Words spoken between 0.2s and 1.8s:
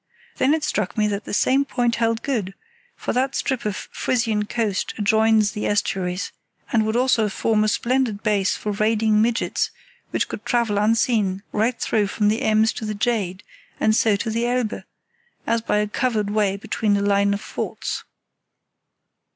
Then it struck me that the same